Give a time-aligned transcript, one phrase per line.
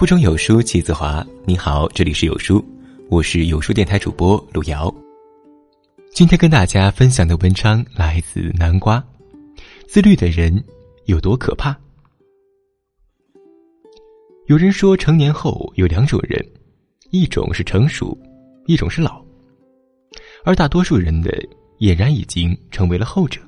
[0.00, 1.22] 腹中有书气自华。
[1.44, 2.64] 你好，这里是有书，
[3.10, 4.90] 我是有书电台主播路遥。
[6.14, 9.06] 今天跟大家分享的文章来自南瓜。
[9.86, 10.64] 自律的人
[11.04, 11.78] 有多可怕？
[14.46, 16.42] 有人说，成年后有两种人，
[17.10, 18.18] 一种是成熟，
[18.64, 19.22] 一种是老。
[20.46, 21.30] 而大多数人的
[21.78, 23.38] 俨然已经成为了后者。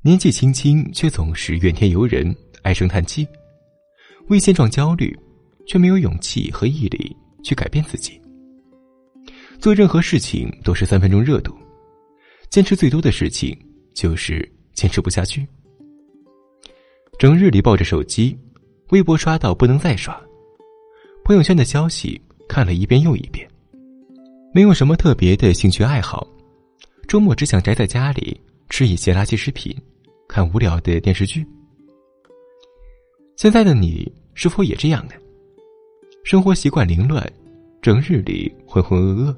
[0.00, 3.28] 年纪轻轻却总是怨天尤人、唉声叹气，
[4.28, 5.16] 为现状焦虑，
[5.66, 8.20] 却没有勇气和毅力去改变自己。
[9.58, 11.56] 做任何事情都是三分钟热度，
[12.50, 13.56] 坚持最多的事情
[13.94, 15.46] 就是坚持不下去。
[17.18, 18.38] 整日里抱着手机，
[18.90, 20.14] 微博刷到不能再刷，
[21.24, 23.48] 朋友圈的消息看了一遍又一遍。
[24.52, 26.26] 没有什么特别的兴趣爱好，
[27.08, 28.38] 周末只想宅在家里
[28.68, 29.74] 吃一些垃圾食品，
[30.28, 31.46] 看无聊的电视剧。
[33.36, 35.12] 现在的你是否也这样呢？
[36.24, 37.30] 生活习惯凌乱，
[37.82, 39.36] 整日里浑浑噩噩，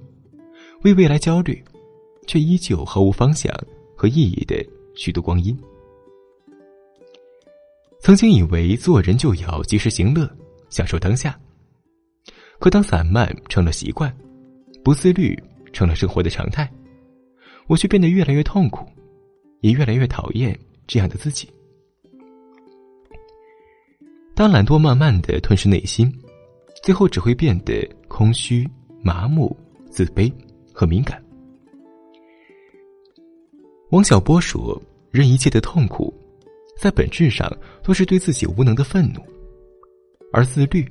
[0.82, 1.60] 为未来焦虑，
[2.24, 3.52] 却依旧毫无方向
[3.96, 5.58] 和意义的虚度光阴。
[7.98, 10.30] 曾经以为做人就要及时行乐，
[10.70, 11.36] 享受当下，
[12.60, 14.16] 可当散漫成了习惯。
[14.84, 15.36] 不自律
[15.72, 16.70] 成了生活的常态，
[17.66, 18.86] 我却变得越来越痛苦，
[19.60, 21.50] 也越来越讨厌这样的自己。
[24.38, 26.08] 当懒惰慢慢的吞噬内心，
[26.80, 28.70] 最后只会变得空虚、
[29.02, 29.56] 麻木、
[29.90, 30.32] 自卑
[30.72, 31.20] 和敏感。
[33.90, 34.80] 王小波说
[35.10, 36.14] ：“任一切的痛苦，
[36.78, 39.20] 在本质上都是对自己无能的愤怒，
[40.32, 40.88] 而自律，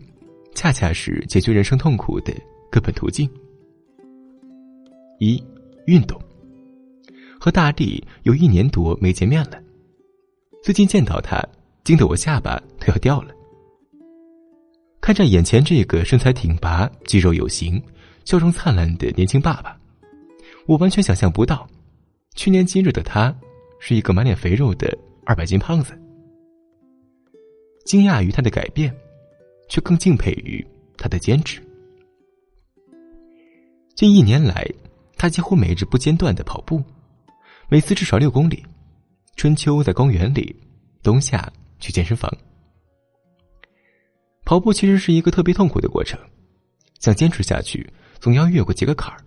[0.53, 2.33] 恰恰是解决人生痛苦的
[2.69, 3.29] 根本途径。”
[5.21, 5.41] 一
[5.85, 6.21] 运动，
[7.39, 9.57] 和大力有一年多没见面了。
[10.61, 11.41] 最近见到他，
[11.85, 13.33] 惊得我下巴都要掉了。
[15.07, 17.81] 看着眼前这个身材挺拔、肌肉有型、
[18.25, 19.79] 笑容灿烂的年轻爸爸，
[20.65, 21.65] 我完全想象不到，
[22.35, 23.33] 去年今日的他
[23.79, 24.93] 是一个满脸肥肉的
[25.25, 25.97] 二百斤胖子。
[27.85, 28.93] 惊讶于他的改变，
[29.69, 30.61] 却更敬佩于
[30.97, 31.61] 他的坚持。
[33.95, 34.69] 近一年来。
[35.15, 36.83] 他几乎每日不间断的跑步，
[37.69, 38.61] 每次至少六公里。
[39.37, 40.53] 春秋在公园里，
[41.01, 41.49] 冬夏
[41.79, 42.29] 去健身房。
[44.47, 46.17] 跑步其实是一个特别痛苦的过程，
[46.99, 47.85] 想坚持下去，
[48.17, 49.19] 总要越过几个坎儿。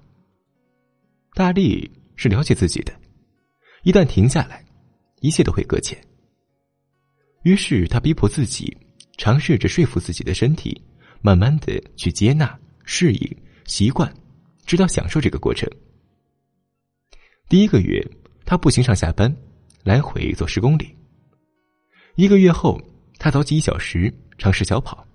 [1.35, 2.93] 大力是了解自己的，
[3.83, 4.65] 一旦停下来，
[5.21, 6.03] 一切都会搁浅。
[7.43, 8.75] 于是他逼迫自己，
[9.19, 10.83] 尝试着说服自己的身体，
[11.21, 14.11] 慢慢的去接纳、适应、习惯。
[14.65, 15.69] 直到享受这个过程。
[17.47, 18.03] 第一个月，
[18.47, 19.31] 他步行上下班，
[19.83, 20.97] 来回走十公里。
[22.15, 22.81] 一个月后，
[23.19, 25.07] 他早起一小时，尝试小跑。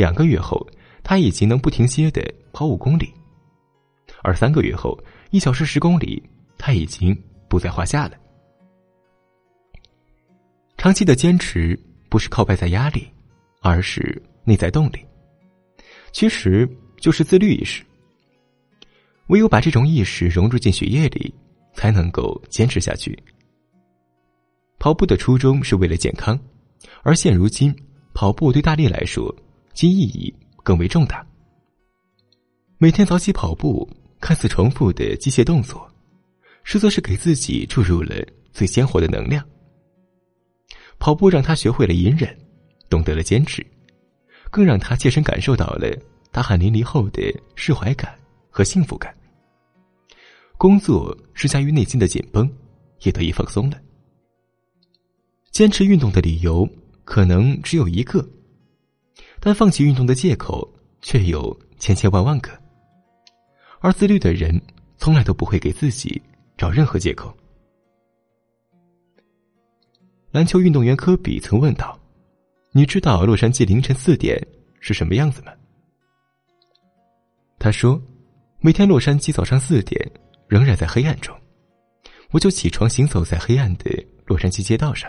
[0.00, 0.66] 两个月后，
[1.02, 3.12] 他已经能不停歇的跑五公里，
[4.22, 4.98] 而三个月后，
[5.30, 6.22] 一小时十公里，
[6.56, 7.14] 他已经
[7.50, 8.16] 不在话下了。
[10.78, 11.78] 长期的坚持
[12.08, 13.06] 不是靠外在压力，
[13.60, 14.00] 而是
[14.42, 15.04] 内在动力，
[16.12, 17.84] 其实就是自律意识。
[19.26, 21.34] 唯有把这种意识融入进血液里，
[21.74, 23.22] 才能够坚持下去。
[24.78, 26.40] 跑步的初衷是为了健康，
[27.02, 27.70] 而现如今，
[28.14, 29.30] 跑步对大力来说，
[29.80, 30.30] 其意义
[30.62, 31.26] 更为重大。
[32.76, 33.88] 每天早起跑步，
[34.20, 35.90] 看似重复的机械动作，
[36.64, 38.14] 实则是给自己注入了
[38.52, 39.42] 最鲜活的能量。
[40.98, 42.38] 跑步让他学会了隐忍，
[42.90, 43.66] 懂得了坚持，
[44.50, 45.88] 更让他切身感受到了
[46.30, 48.14] 大汗淋漓后的释怀感
[48.50, 49.16] 和幸福感。
[50.58, 52.46] 工作施加于内心的紧绷，
[53.00, 53.80] 也得以放松了。
[55.50, 56.68] 坚持运动的理由
[57.02, 58.22] 可能只有一个，
[59.40, 60.70] 但放弃运动的借口
[61.00, 62.50] 却有千千万万个。
[63.80, 64.60] 而自律的人
[64.98, 66.20] 从来都不会给自己
[66.56, 67.34] 找任何借口。
[70.30, 71.98] 篮球运动员科比曾问道
[72.70, 74.40] ：“你知道洛杉矶凌晨四点
[74.78, 75.52] 是什么样子吗？”
[77.58, 78.00] 他说
[78.60, 79.98] ：“每天洛杉矶早上四点。”
[80.50, 81.32] 仍然在黑暗中，
[82.32, 85.08] 我就起床行走在黑暗的洛杉矶街道上。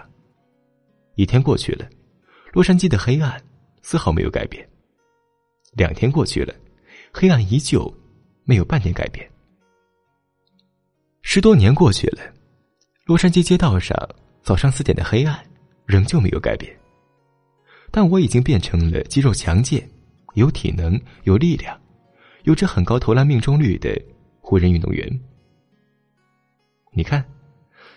[1.15, 1.89] 一天过去了，
[2.53, 3.43] 洛杉矶的黑暗
[3.81, 4.67] 丝毫没有改变。
[5.73, 6.53] 两天过去了，
[7.13, 7.91] 黑暗依旧
[8.43, 9.29] 没有半点改变。
[11.21, 12.21] 十多年过去了，
[13.05, 13.95] 洛杉矶街道上
[14.41, 15.39] 早上四点的黑暗
[15.85, 16.75] 仍旧没有改变。
[17.91, 19.87] 但我已经变成了肌肉强健、
[20.33, 21.79] 有体能、有力量、
[22.43, 24.01] 有着很高投篮命中率的
[24.39, 25.21] 湖人运动员。
[26.93, 27.23] 你看，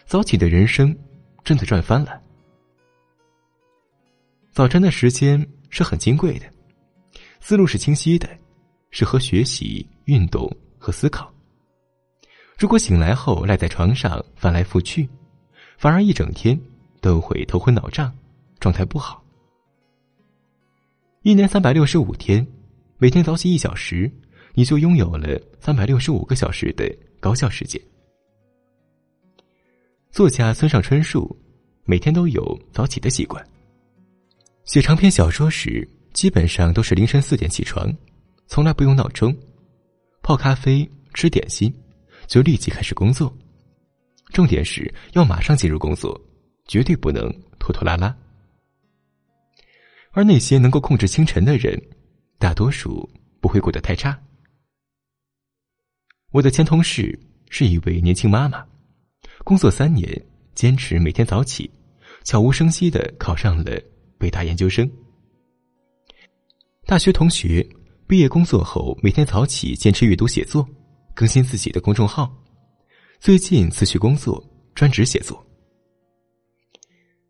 [0.04, 0.96] 早起的人生
[1.42, 2.20] 真的赚翻了。
[4.50, 5.44] 早晨的时间
[5.74, 6.46] 是很金贵的，
[7.40, 8.28] 思路是清晰的，
[8.90, 10.48] 适合学习、运动
[10.78, 11.28] 和思考。
[12.56, 15.08] 如果醒来后赖在床上翻来覆去，
[15.76, 16.56] 反而一整天
[17.00, 18.16] 都会头昏脑胀，
[18.60, 19.20] 状态不好。
[21.22, 22.46] 一年三百六十五天，
[22.96, 24.08] 每天早起一小时，
[24.52, 26.88] 你就拥有了三百六十五个小时的
[27.18, 27.82] 高效时间。
[30.12, 31.36] 作家村上春树
[31.84, 33.44] 每天都有早起的习惯。
[34.64, 37.94] 写长篇小说时，基本上都是凌晨四点起床，
[38.46, 39.36] 从来不用闹钟，
[40.22, 41.72] 泡咖啡，吃点心。
[42.26, 43.36] 就立即开始工作，
[44.32, 46.18] 重点是要马上进入工作，
[46.66, 48.16] 绝对不能拖拖拉拉。
[50.12, 51.78] 而那些能够控制清晨的人，
[52.38, 53.06] 大多数
[53.42, 54.18] 不会过得太差。
[56.30, 57.18] 我的前同事
[57.50, 58.64] 是一位年轻妈妈，
[59.44, 60.18] 工作三年，
[60.54, 61.70] 坚持每天早起，
[62.22, 63.78] 悄无声息的考上了
[64.18, 64.90] 北大研究生。
[66.86, 67.66] 大学同学
[68.06, 70.66] 毕业工作后，每天早起坚持阅读写作。
[71.16, 72.28] 更新自己的公众号，
[73.20, 74.44] 最近辞去工作，
[74.74, 75.40] 专职写作。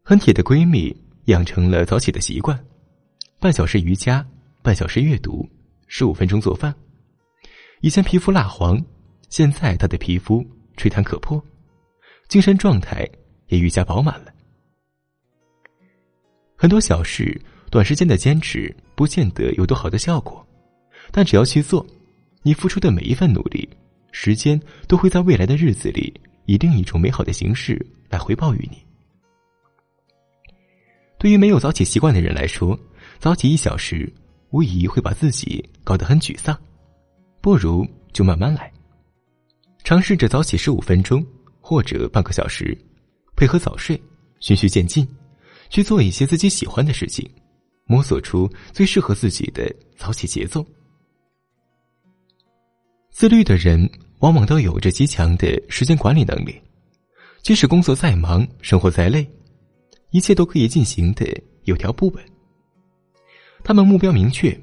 [0.02, 0.96] 很铁的闺蜜
[1.26, 2.58] 养成了早起的习惯，
[3.38, 4.26] 半小时瑜伽，
[4.62, 5.46] 半小时阅读，
[5.86, 6.75] 十五分钟做饭。
[7.82, 8.82] 以前皮肤蜡黄，
[9.28, 10.42] 现在她的皮肤
[10.78, 11.38] 吹弹可破，
[12.26, 13.06] 精神状态
[13.48, 14.33] 也愈加饱满了。
[16.64, 17.38] 很多小事，
[17.70, 20.43] 短时间的坚持不见得有多好的效果，
[21.12, 21.87] 但只要去做。
[22.40, 23.69] 你付出的每一份努力，
[24.12, 24.58] 时间
[24.88, 27.78] 都会在未来的日子里以另一种美好的形式
[28.08, 28.82] 来回报于你。
[31.19, 32.81] 对于没有早起习惯的人来说，
[33.19, 34.10] 早起一小时
[34.49, 36.58] 无疑会把自己搞得很沮丧。
[37.43, 38.72] 不如就慢慢来，
[39.82, 41.22] 尝试着早起十五分钟
[41.60, 42.75] 或者半个小时，
[43.37, 44.02] 配合早睡，
[44.40, 45.06] 循序渐进，
[45.74, 47.28] 去做一些自己喜欢的事情，
[47.84, 50.64] 摸索出最适合自己的早起节奏。
[53.10, 53.90] 自律的人
[54.20, 56.54] 往往都有着极强的时间管理能力，
[57.42, 59.28] 即使工作再忙，生活再累，
[60.12, 61.26] 一切都可以进行的
[61.64, 62.24] 有条不紊。
[63.64, 64.56] 他们目标明确，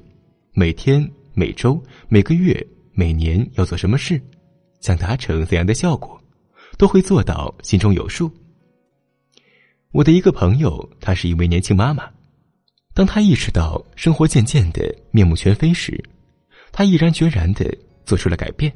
[0.54, 1.78] 每天、每周、
[2.08, 4.18] 每个月、每年要做什么事，
[4.80, 6.18] 想达成怎样的效果，
[6.78, 8.30] 都会做到心中有数。
[9.92, 12.10] 我的一个朋友，她是一位年轻妈妈，
[12.94, 16.02] 当她意识到生活渐渐的面目全非时，
[16.72, 17.64] 她毅然决然的。
[18.04, 18.70] 做出了改变。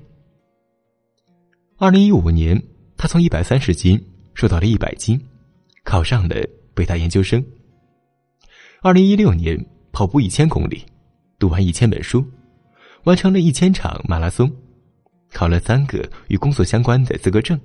[1.79, 2.63] 二零一五年，
[2.97, 4.01] 她从一百三十斤
[4.35, 5.21] 瘦到了一百斤，
[5.83, 6.37] 考上了
[6.75, 7.45] 北大研究生。
[8.83, 10.87] 二零一六年，跑步一千公里，
[11.41, 12.25] 读完一千本书，
[13.03, 14.49] 完成了一千场马拉松，
[15.33, 17.61] 考了三个与工作相关的资格证。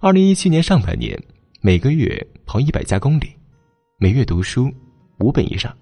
[0.00, 1.22] 二零一七年上半年，
[1.66, 3.26] 每个月跑一百加公里，
[3.98, 4.72] 每月读书
[5.18, 5.76] 五本以上。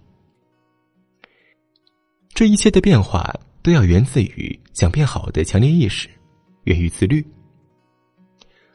[2.32, 3.30] 这一切的变化。
[3.62, 6.08] 都要源自于想变好的强烈意识，
[6.64, 7.26] 源于自律。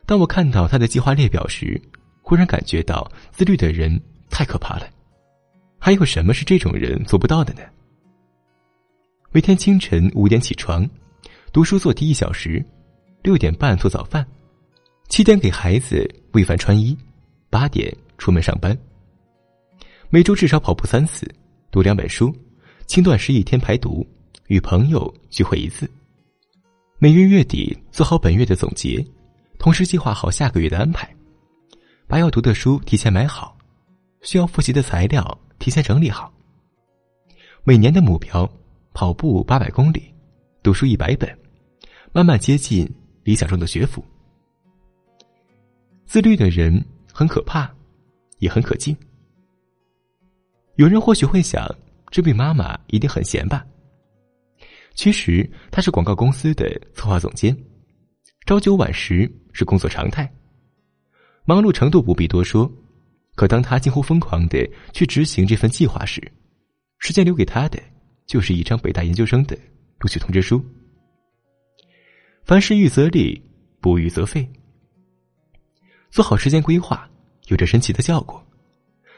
[0.06, 1.80] 当我看到他的计划列表时，
[2.22, 4.88] 忽然感觉到自律的人太可怕了。
[5.80, 7.62] 还有什么是这种人做不到的呢？
[9.32, 10.88] 每天清晨五点起床，
[11.52, 12.64] 读书做题一小时，
[13.24, 14.26] 六点半做早饭，
[15.08, 16.98] 七点给孩子喂饭穿衣，
[17.50, 18.78] 八点出门上班。
[20.10, 21.30] 每周至少跑步三次，
[21.72, 22.34] 读两本书，
[22.88, 24.06] 轻断食一天排毒。
[24.48, 25.88] 与朋友聚会一次，
[26.98, 29.06] 每月月底做好本月的总结，
[29.60, 31.08] 同时计划好下个月的安排，
[32.08, 33.56] 把要读的书提前买好，
[34.24, 36.34] 需要复习的材料提前整理好。
[37.64, 38.52] 每年的目标：
[38.92, 40.12] 跑步八百公里，
[40.64, 41.30] 读书一百本，
[42.12, 42.92] 慢慢接近
[43.24, 44.04] 理想中的学府。
[46.08, 46.84] 自律的人
[47.20, 47.70] 很可怕，
[48.38, 48.96] 也很可敬。
[50.76, 51.68] 有人或许会想，
[52.10, 53.68] 这位妈妈一定很闲吧？
[54.96, 57.54] 其实她是广告公司的策划总监，
[58.46, 60.34] 朝九晚十是工作常态，
[61.44, 62.72] 忙碌程度不必多说。
[63.36, 66.22] 可当他近乎疯狂的去执行这份计划时，
[67.00, 67.78] 时间留给他的
[68.28, 69.58] 就是一张北大研究生的
[70.00, 70.64] 录取通知书。
[72.46, 73.44] 凡事预则立，
[73.82, 74.50] 不预则废。
[76.10, 77.10] 做好时间规划，
[77.48, 78.42] 有着神奇的效果，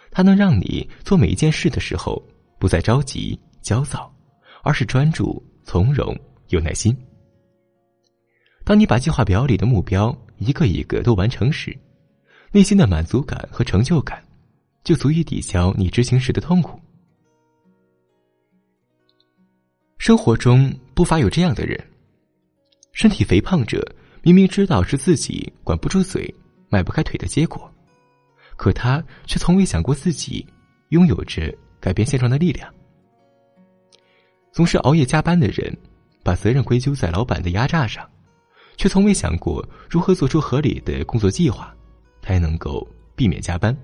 [0.10, 2.21] 它能让你做每一件事的时候
[2.60, 4.13] 不再着急焦躁，
[4.63, 5.41] 而是专注。
[5.63, 6.17] 从容
[6.50, 6.93] 有耐心。
[8.65, 11.77] 当你把计划表里的目标一个一个都完成时，
[12.51, 14.21] 内心的满足感和成就感，
[14.83, 16.79] 就足以抵消你执行时的痛苦。
[20.00, 21.79] 生活中不乏有这样的人，
[22.91, 23.88] 身体肥胖者
[24.24, 26.33] 明明知道是自己管不住嘴、
[26.72, 27.70] 迈不开腿的结果，
[28.56, 30.48] 可他却从未想过自己
[30.90, 32.74] 拥有着改变现状的力量。
[34.54, 35.78] 总是熬夜加班的人，
[36.24, 38.10] 把责任归咎在老板的压榨上，
[38.78, 41.75] 却从未想过如何做出合理的工作计划，
[42.22, 43.75] 才能够避免加班。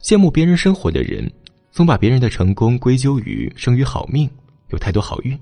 [0.00, 1.30] 羡慕别人生活的人，
[1.70, 4.28] 总把别人的成功归咎于生于好命，
[4.70, 5.38] 有太多好运。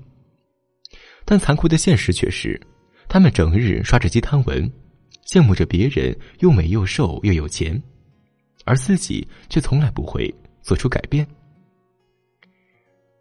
[1.25, 2.59] 但残酷的现实却是，
[3.07, 4.71] 他们整日刷着鸡汤文。
[5.29, 7.79] 羡慕着别人又美又瘦又有钱，
[8.65, 10.33] 而自己却从来不会
[10.63, 11.27] 做出改变。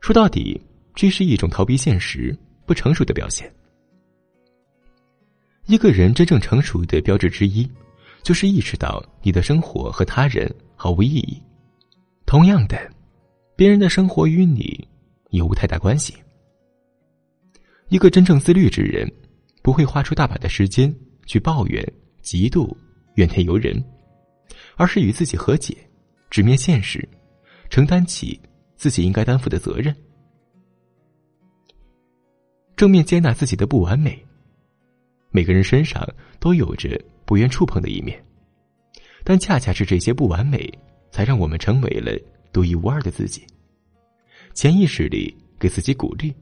[0.00, 0.58] 说到底，
[0.94, 2.34] 这是一种逃避现实、
[2.64, 3.52] 不成熟的表现。
[5.66, 7.70] 一个人真正成熟的标志之一，
[8.22, 11.42] 就是意识到你的生活和他人毫无意义。
[12.24, 12.90] 同样的，
[13.54, 14.88] 别人的生活与你
[15.28, 16.14] 也无太大关系。
[17.90, 19.06] 一个真正自律之人，
[19.62, 20.90] 不会花出大把的时间。
[21.28, 21.84] 去抱怨、
[22.22, 22.74] 嫉妒、
[23.16, 23.84] 怨天尤人，
[24.76, 25.76] 而是与自己和解，
[26.30, 27.06] 直面现实，
[27.68, 28.40] 承担起
[28.76, 29.94] 自己应该担负的责任，
[32.74, 34.18] 正面接纳自己的不完美。
[35.30, 36.08] 每个人身上
[36.40, 38.24] 都有着不愿触碰的一面，
[39.22, 40.66] 但恰恰是这些不完美，
[41.10, 42.18] 才让我们成为了
[42.54, 43.46] 独一无二的自己。
[44.54, 46.34] 潜意识里给自己鼓励，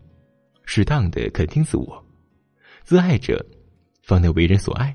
[0.65, 2.07] 适当的肯定自我，
[2.85, 3.45] 自爱着。
[4.07, 4.95] 方能为人所爱。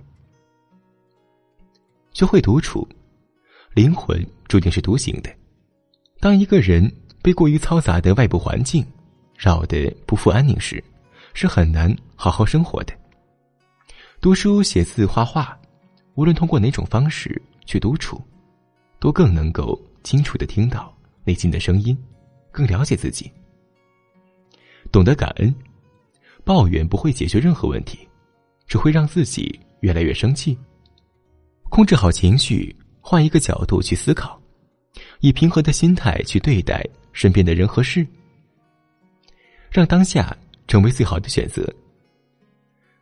[2.14, 2.88] 学会独处，
[3.74, 5.30] 灵魂注定是独行的。
[6.22, 6.90] 当一个人
[7.22, 8.86] 被过于嘈杂的外部环境
[9.38, 10.82] 扰得不复安宁时，
[11.34, 12.94] 是很难好好生活的。
[14.22, 15.60] 读书、写字、画画，
[16.16, 18.22] 无论通过哪种方式去独处，
[18.98, 21.98] 都更能够清楚的听到内心的声音，
[22.50, 23.30] 更了解自己。
[24.90, 25.54] 懂得感恩，
[26.46, 28.08] 抱怨不会解决任何问题。
[28.72, 30.58] 只会让自己越来越生气。
[31.64, 34.42] 控制好情绪，换一个角度去思考，
[35.20, 38.08] 以平和的心态去对待身边的人和事，
[39.70, 40.34] 让当下
[40.70, 41.70] 成为最好的选择。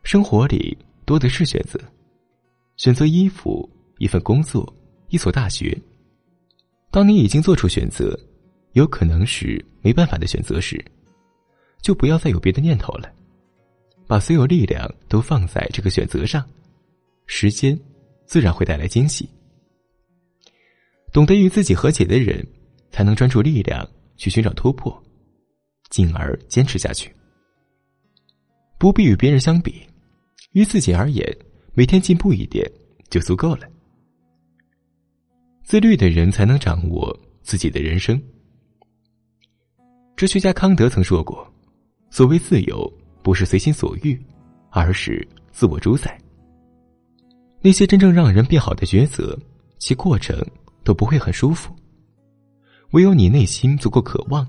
[0.02, 1.80] 生活里多的是选择，
[2.76, 4.76] 选择衣服、一份工作、
[5.10, 5.80] 一所大学。
[6.90, 8.20] 当你已经做出选择，
[8.72, 10.84] 有可能是没办法的选择时，
[11.80, 13.08] 就不要再有别的念头了。
[14.10, 16.44] 把所有力量都放在这个选择上，
[17.28, 17.80] 时间
[18.26, 19.30] 自然会带来惊喜。
[21.14, 22.44] 懂得与自己和解的人，
[22.90, 23.88] 才能专注力量
[24.18, 24.92] 去寻找突破，
[25.92, 27.14] 进而坚持下去。
[28.80, 29.86] 不必与别人相比，
[30.54, 31.24] 于自己而言，
[31.76, 32.68] 每天进步一点
[33.12, 33.70] 就足够了。
[35.64, 38.20] 自律的人才能掌握自己的人生。
[40.16, 41.48] 哲学家康德曾说过
[42.10, 44.20] ：“所谓自由。”不是随心所欲，
[44.70, 46.20] 而是自我主宰。
[47.62, 49.38] 那些真正让人变好的抉择，
[49.78, 50.42] 其过程
[50.84, 51.76] 都不会很舒服。
[52.92, 54.48] 唯有你内心足够渴望，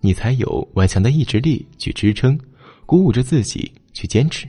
[0.00, 2.38] 你才有顽强的意志力去支撑，
[2.86, 4.48] 鼓舞着自己去坚持。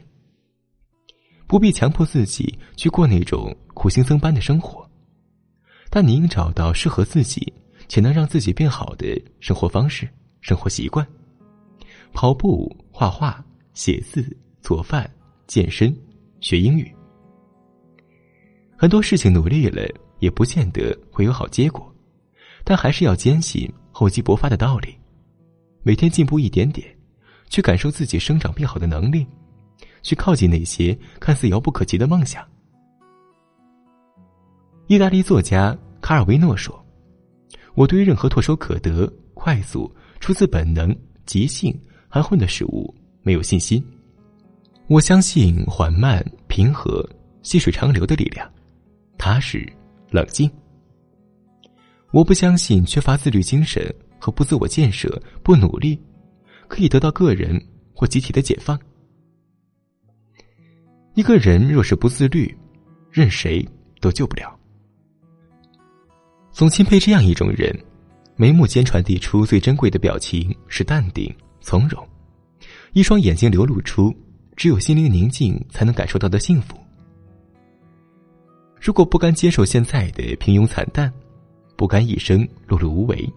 [1.47, 4.89] 不必强迫自己去过那种苦行僧般的生活，
[5.89, 7.53] 但你应找到适合自己
[7.87, 11.05] 且能让自己变好的生活方式、生活习惯。
[12.13, 13.43] 跑步、画画。
[13.73, 14.25] 写字、
[14.61, 15.09] 做饭、
[15.47, 15.95] 健身、
[16.39, 16.93] 学英语，
[18.77, 19.81] 很多事情努力了
[20.19, 21.93] 也不见得会有好结果，
[22.63, 24.95] 但还是要坚信厚积薄发的道理，
[25.83, 26.87] 每天进步一点点，
[27.49, 29.25] 去感受自己生长变好的能力，
[30.01, 32.45] 去靠近那些看似遥不可及的梦想。
[34.87, 36.85] 意大利作家卡尔维诺说
[37.75, 40.93] ：“我对于任何唾手可得、快速、出自本能、
[41.25, 41.73] 即兴、
[42.09, 43.83] 含混的事物。”没有信心，
[44.87, 47.07] 我相信缓慢、平和、
[47.43, 48.51] 细水长流的力量，
[49.17, 49.65] 踏实、
[50.09, 50.49] 冷静。
[52.11, 55.99] 我不相信缺乏自律精神和不自我建设、不努力，
[56.67, 57.61] 可以得到个人
[57.93, 58.77] 或集体的解放。
[61.13, 62.57] 一个人若是不自律，
[63.11, 63.65] 任谁
[63.99, 64.57] 都救不了。
[66.51, 67.73] 总钦佩这样一种人，
[68.35, 72.05] 眉目间传递出最珍贵的表情是淡定从容。
[72.93, 74.13] 一双眼睛流露出
[74.55, 76.77] 只有心灵宁静才能感受到的幸福。
[78.79, 81.11] 如果不甘接受现在的平庸惨淡，
[81.77, 83.31] 不甘一生碌碌无为，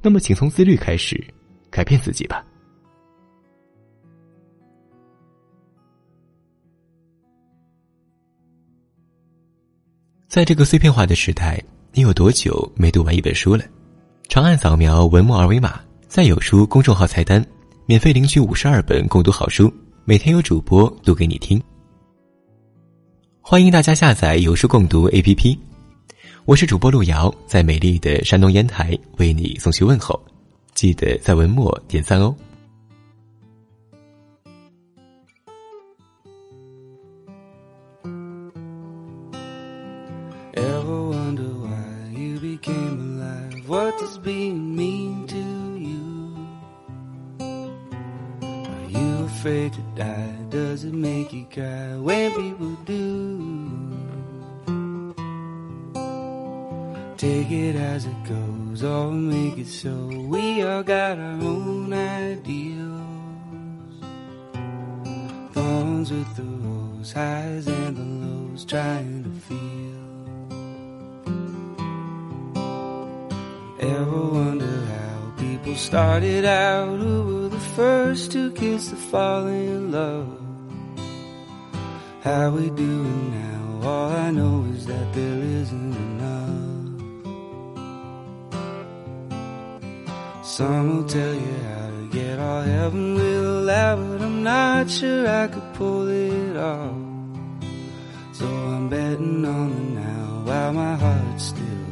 [0.00, 1.22] 那么请从自律开始，
[1.70, 2.44] 改变自己吧。
[10.28, 13.64] 在这个碎片化的时代，你有多久没读完一本书了？
[14.28, 17.44] 长按扫描文末二维码，在有书公众号菜单。
[17.88, 19.72] 免费领取五十二本共读好书，
[20.04, 21.62] 每天有主播读给你听。
[23.40, 25.56] 欢迎大家下载有书共读 APP，
[26.46, 30.20] 我是主播路遥，在美丽的山东烟台为你送去问候，
[30.74, 32.34] 记得在文末点赞哦。
[57.16, 59.94] Take it as it goes, or make it so.
[60.28, 63.00] We all got our own ideals.
[65.52, 70.06] Thorns with the rose, highs and the lows, trying to feel.
[73.80, 76.98] Ever wonder how people started out?
[76.98, 80.28] Who the first to kiss to fall in love?
[82.20, 83.88] How we doing now?
[83.88, 86.66] All I know is that there isn't enough.
[90.44, 95.26] Some will tell you how to get all heaven will allow, but I'm not sure
[95.26, 96.96] I could pull it off.
[98.32, 101.85] So I'm betting on the now while my heart's still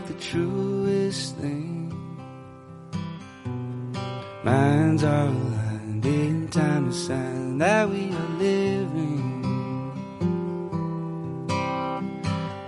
[0.00, 1.92] like the truest thing.
[4.44, 9.20] Minds are aligned in time to sign that we are living.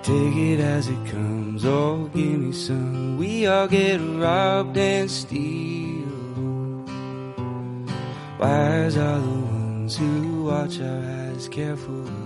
[0.03, 3.17] Take it as it comes, oh, give me some.
[3.17, 6.09] We all get robbed and steal.
[8.39, 12.22] Wise are the ones who watch our eyes carefully.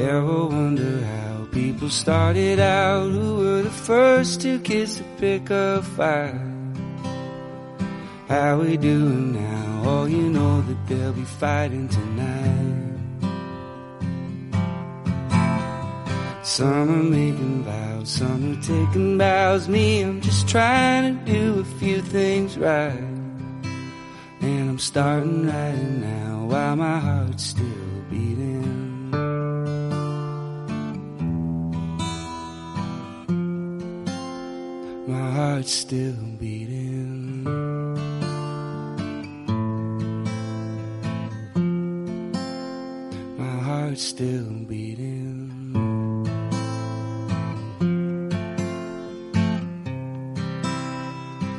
[0.00, 3.10] Ever wonder how people started out?
[3.10, 6.40] Who were the first to kiss to pick a fight?
[8.26, 9.82] How we doing now?
[9.84, 12.80] Oh, you know that they'll be fighting tonight.
[16.44, 19.68] Some are making vows, some are taking bows.
[19.68, 23.04] Me, I'm just trying to do a few things right.
[24.40, 27.79] And I'm starting right now while my heart's still
[35.40, 37.44] heart's still beating.
[43.38, 45.48] My heart's still beating.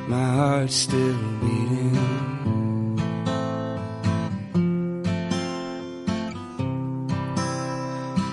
[0.08, 1.96] My heart's still beating.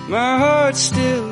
[0.09, 1.28] My heart's still still